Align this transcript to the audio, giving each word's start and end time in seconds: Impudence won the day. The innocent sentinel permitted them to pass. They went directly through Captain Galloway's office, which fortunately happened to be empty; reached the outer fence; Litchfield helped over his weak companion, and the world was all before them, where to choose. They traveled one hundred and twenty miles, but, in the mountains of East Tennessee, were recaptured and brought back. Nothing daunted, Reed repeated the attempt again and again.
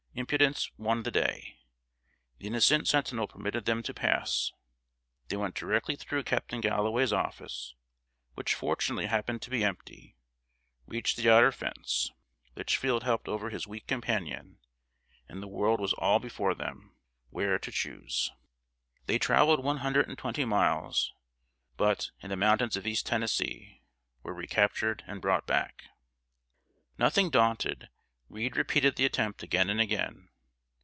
Impudence 0.13 0.69
won 0.77 1.03
the 1.03 1.09
day. 1.09 1.55
The 2.37 2.47
innocent 2.47 2.85
sentinel 2.85 3.29
permitted 3.29 3.63
them 3.63 3.81
to 3.83 3.93
pass. 3.93 4.51
They 5.29 5.37
went 5.37 5.55
directly 5.55 5.95
through 5.95 6.23
Captain 6.23 6.59
Galloway's 6.59 7.13
office, 7.13 7.75
which 8.33 8.53
fortunately 8.53 9.05
happened 9.05 9.41
to 9.43 9.49
be 9.49 9.63
empty; 9.63 10.17
reached 10.85 11.15
the 11.15 11.29
outer 11.29 11.53
fence; 11.53 12.11
Litchfield 12.57 13.03
helped 13.03 13.29
over 13.29 13.49
his 13.51 13.67
weak 13.67 13.87
companion, 13.87 14.59
and 15.29 15.41
the 15.41 15.47
world 15.47 15.79
was 15.79 15.93
all 15.93 16.19
before 16.19 16.53
them, 16.55 16.93
where 17.29 17.57
to 17.59 17.71
choose. 17.71 18.33
They 19.05 19.17
traveled 19.17 19.63
one 19.63 19.77
hundred 19.77 20.09
and 20.09 20.17
twenty 20.17 20.43
miles, 20.43 21.13
but, 21.77 22.11
in 22.19 22.29
the 22.29 22.35
mountains 22.35 22.75
of 22.75 22.85
East 22.85 23.05
Tennessee, 23.05 23.81
were 24.23 24.33
recaptured 24.33 25.05
and 25.07 25.21
brought 25.21 25.47
back. 25.47 25.85
Nothing 26.97 27.29
daunted, 27.29 27.87
Reed 28.33 28.55
repeated 28.55 28.95
the 28.95 29.03
attempt 29.03 29.43
again 29.43 29.69
and 29.69 29.81
again. 29.81 30.29